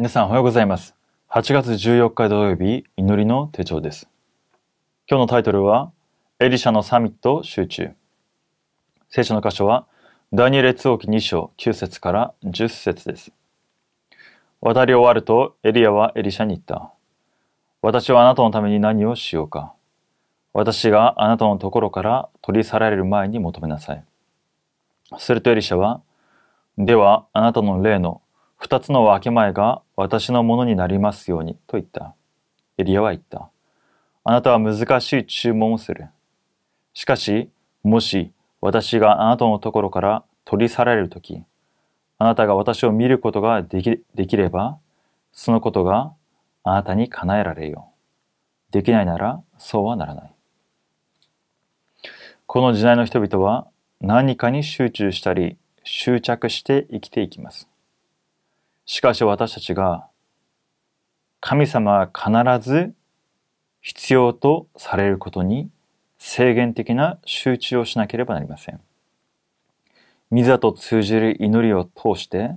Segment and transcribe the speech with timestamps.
[0.00, 0.94] 皆さんおはようございます。
[1.28, 4.08] 8月14日土曜日、祈りの手帳です。
[5.06, 5.92] 今日のタイトルは、
[6.38, 7.90] エリシャのサミット集中。
[9.10, 9.86] 聖書の箇所は、
[10.32, 13.30] ダニエル列王記2章9節から10節です。
[14.62, 16.94] 渡り終わると、エリアはエリシャに言った。
[17.82, 19.74] 私はあなたのために何をしようか。
[20.54, 24.04] 私があなたのところから取り去られる前に求めなさい。
[25.18, 26.00] するとエリシャは、
[26.78, 28.22] ではあなたの例の
[28.60, 32.14] 二つの分け前が私のものになりますようにと言った。
[32.76, 33.48] エリアは言った。
[34.22, 36.08] あなたは難しい注文をする。
[36.92, 37.48] しかし、
[37.82, 41.42] もし私があなたのところから取り去られるとき、
[42.18, 44.78] あなたが私を見ることができできれば、
[45.32, 46.12] そのことが
[46.62, 47.88] あなたに叶えられよ
[48.68, 48.72] う。
[48.72, 50.32] できないならそうはならない。
[52.46, 53.68] この時代の人々は
[54.02, 57.69] 何かに集中したり執着して生きていきます。
[58.92, 60.08] しかし私たちが
[61.38, 62.92] 神様は必ず
[63.80, 65.70] 必要とされることに
[66.18, 68.80] 制限的な集中をしなければなりません。
[70.32, 72.56] ミザと通じる祈りを通して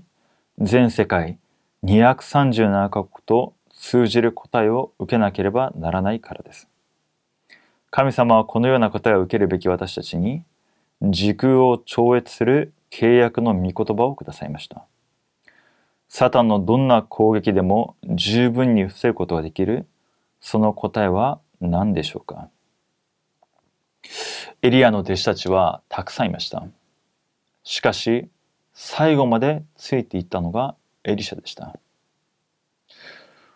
[0.57, 1.37] 全世界
[1.83, 6.67] 237カ国と通じる答えを受けなければならないからです。
[7.91, 10.43] 神様はこのような答えを受けるべき私たちに
[10.99, 14.87] 時空を超越する契約の御言葉をくださいました。
[16.15, 19.87] サタンのどんな攻撃でも十分に防ぐことができる
[20.41, 22.49] その答えは何でしょうか？
[24.61, 26.67] エリアの弟子たちはたくさんいました。
[27.63, 28.29] しかし
[28.75, 31.79] 最後までついていったのがエリシャでした。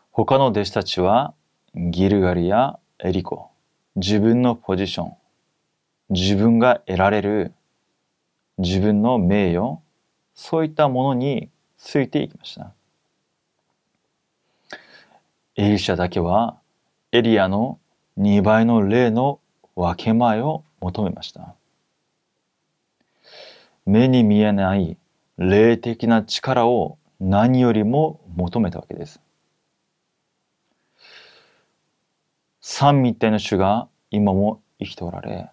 [0.10, 1.36] 他の弟子たちは
[1.76, 3.52] ギルガリやエリコ、
[3.96, 5.14] 自分のポジション、
[6.10, 7.54] 自分が得られる
[8.58, 9.78] 自分の名誉、
[10.34, 12.74] そういったものについていきました。
[15.56, 16.58] エリシャだけは
[17.12, 17.80] エリアの
[18.20, 19.40] 2倍の霊の
[19.76, 21.56] 分け前を求めました。
[23.86, 24.98] 目に見えない
[25.38, 29.22] 霊的な力を何よりも求めたわけです。
[32.60, 35.50] 三密体の主が今も生きておられ、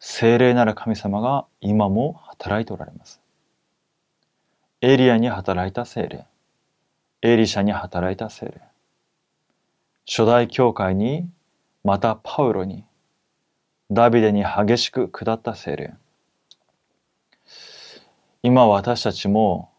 [0.00, 3.20] 精霊なる神様が今も働いておられます。
[4.86, 6.26] エリアに働いた精霊、
[7.22, 8.60] エリシャに働いた精霊、
[10.06, 11.26] 初代教会に、
[11.84, 12.84] またパウロに、
[13.90, 15.94] ダビデに激しく下った精霊。
[18.42, 19.70] 今私たちも、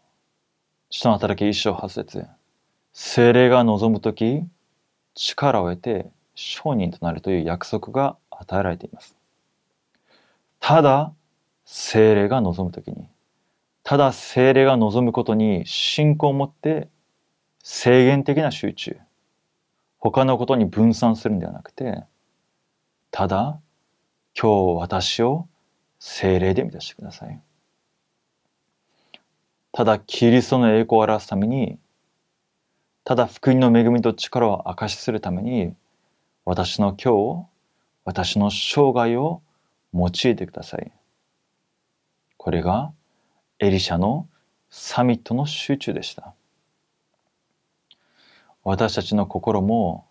[0.90, 2.26] 使徒の働き一章八節
[2.92, 4.42] 精霊が望むとき、
[5.14, 9.16] 力を得て商人となるという約束が与えられています。
[10.60, 11.14] ただ、
[11.64, 13.08] 精霊が望むときに、
[13.86, 16.90] ただ精霊が望むことに信仰を持って
[17.62, 18.98] 制限的な集中、
[20.00, 22.04] 他のことに分散するんではなくて、
[23.12, 23.62] ただ、
[24.36, 25.48] 今日私を
[26.00, 27.40] 精霊で満たしてください。
[29.72, 31.78] ただ、キリストの栄光を表すために、
[33.04, 35.76] ただ福音の恵みと力を証しするために、
[36.44, 37.46] 私の今日、
[38.04, 39.44] 私の生涯を
[39.94, 40.92] 用いてください。
[42.38, 42.92] これが
[43.60, 44.28] エリシャの
[44.70, 46.34] サミットの集中でした。
[48.64, 50.06] 私たちの心も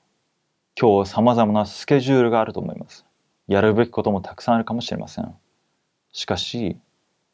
[0.81, 3.05] 今日様々なスケジュールがあると思います。
[3.47, 5.35] やるべきこともたくさんあるかもしれません。
[6.13, 6.79] しかし、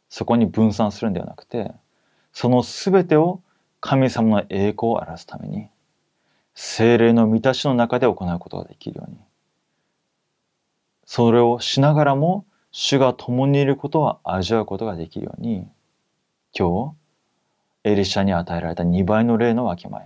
[0.09, 1.73] そこに分散するんではなくて、
[2.33, 3.41] そのすべてを
[3.81, 5.69] 神様の栄光を表すために、
[6.55, 9.17] 精霊の満たしの中で行うことができるように、
[11.05, 15.69] それをしながらも主が共にいることを味わうことができるように、
[16.53, 16.95] 今
[17.85, 20.03] 日、エリシャに与えられた2倍の霊の分け前、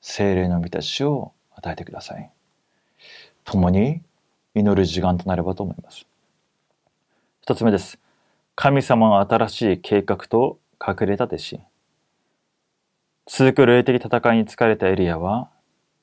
[0.00, 2.30] 精霊の満たしを与えてください。
[3.44, 4.02] 共に
[4.54, 6.06] 祈る時間となればと思います。
[7.42, 7.98] 一つ目です。
[8.56, 11.60] 神様の新しい計画と隠れた弟子。
[13.26, 15.50] 続く霊的戦いに疲れたエリアは、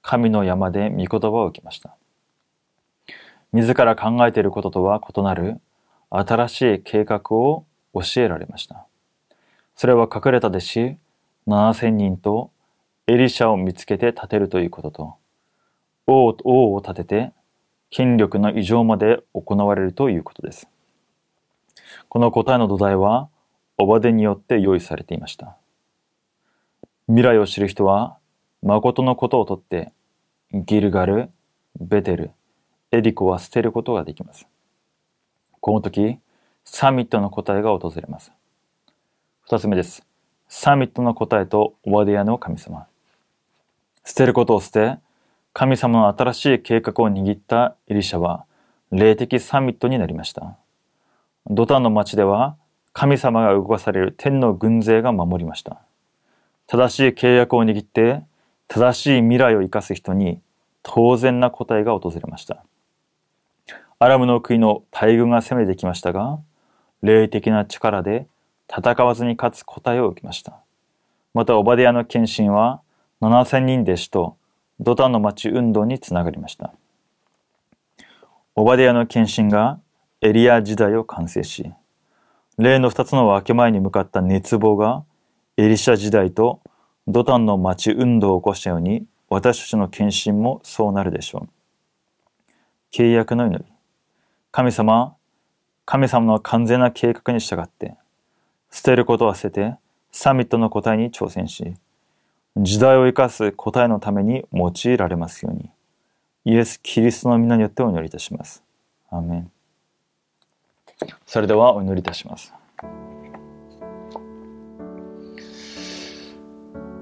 [0.02, 1.96] 神の山で御言葉を受けました。
[3.52, 5.60] 自ら考えていることとは異なる
[6.10, 8.86] 新しい計画を教えられました。
[9.76, 10.98] それは隠れた弟子
[11.48, 12.52] 7000人と
[13.08, 15.16] エリシャを見つけて立てるということと、
[16.08, 17.34] 王王を立てて
[17.90, 20.68] 権力の異常まで行われるということです。
[22.10, 23.30] この答えの土台は、
[23.78, 25.58] オバデによって用意されていました。
[27.08, 28.18] 未来を知る人は、
[28.64, 29.94] 誠のことをとって、
[30.54, 31.30] ギルガル、
[31.80, 32.32] ベテル、
[32.92, 34.48] エリコは捨てることができます。
[35.60, 36.20] この時、
[36.64, 38.32] サミットの答えが訪れます。
[39.48, 40.04] 二つ目です。
[40.50, 42.88] サミットの答えとオバデヤの神様。
[44.04, 44.98] 捨てることを捨て、
[45.54, 48.46] 神様の新しい計画を握ったエリシャは、
[48.90, 50.58] 霊的サミットになりました。
[51.46, 52.56] ドタンの町では、
[52.92, 55.80] 神様が動かされる天の軍勢が守りました。
[56.66, 58.24] 正しい契約を握って、
[58.68, 60.42] 正しい未来を生かす人に
[60.82, 62.64] 当然な答えが訪れました。
[64.00, 66.40] アラムの国の大軍が攻めてきましたが、
[67.04, 68.26] 霊的な力で
[68.70, 70.60] 戦わずに勝つ答えを受けました。
[71.34, 72.82] また、オバディアの献身は
[73.22, 74.38] 7000人弟子と
[74.80, 76.74] ドタンの町運動につながりました。
[78.56, 79.80] オバディアの献身が
[80.22, 81.72] エリア時代を完成し、
[82.58, 85.04] 例の二つの分け前に向かった熱望が
[85.58, 86.62] エリシャ時代と
[87.08, 91.50] ドタンの町運動を起こしたように私たちの献身もそうなるでしょう。
[92.92, 93.66] 契約の祈り。
[94.52, 95.16] 神様、
[95.86, 97.96] 神様の完全な計画に従って、
[98.76, 99.76] 捨てることは捨てて、
[100.12, 101.76] サミットの答えに挑戦し、
[102.58, 105.70] 時代を生かす答えのために用いられますように、
[106.44, 108.64] イエス・キリストの皆によってお祈りいたします。
[109.10, 109.52] アメン。
[111.26, 112.54] それではお祈りいたします。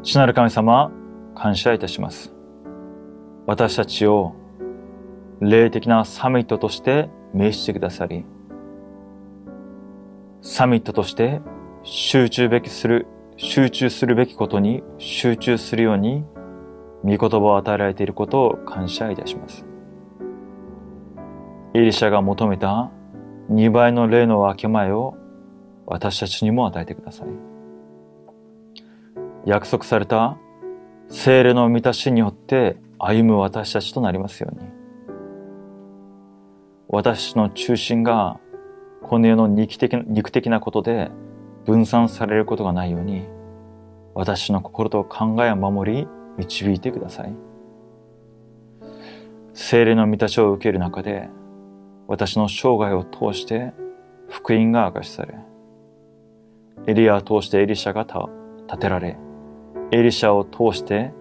[0.03, 0.91] 主なる神様、
[1.33, 2.31] 感謝いたします。
[3.47, 4.35] 私たちを
[5.41, 8.25] 霊的なサミットとして召してくださり、
[10.43, 11.41] サミットとして
[11.83, 16.23] 集中べきする、集中するべきことに集中するように、
[17.03, 19.65] 御言葉を与えられていることを感謝いたします。
[21.73, 22.89] エリシャが求めた
[23.51, 25.17] 2倍の霊の分け前を
[25.85, 27.27] 私たちにも与えてください。
[29.45, 30.37] 約束された
[31.09, 34.69] 精霊の満たしによって歩む私たちとなりますように。
[36.87, 38.39] 私の中心が
[39.01, 41.11] この世の肉的肉的なことで
[41.65, 43.27] 分散されることがないように、
[44.13, 46.07] 私の心と考えを守り、
[46.37, 47.35] 導いてください。
[49.53, 51.29] 精霊の満たしを受ける中で、
[52.07, 53.73] 私の生涯を通して
[54.29, 55.35] 福音が明かしされ、
[56.87, 58.03] エリアを通してエリシャが
[58.67, 59.17] 立てられ、
[59.91, 61.13] エリシャを通して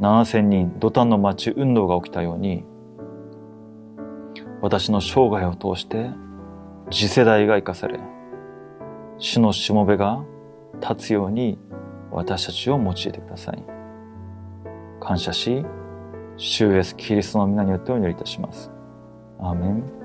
[0.00, 2.64] 7000人ドタンの町運動が起きたように、
[4.60, 6.10] 私の生涯を通して
[6.90, 8.00] 次世代が生かされ、
[9.18, 10.24] 主のしもべが
[10.80, 11.58] 立つように
[12.10, 13.64] 私たちを用いてください。
[15.00, 15.64] 感謝し、
[16.36, 18.70] 主イエスキリストの皆によってお祈りいたします。
[19.38, 20.03] アーメン。